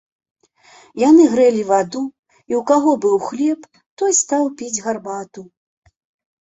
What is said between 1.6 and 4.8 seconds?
ваду, і ў каго быў хлеб, той стаў піць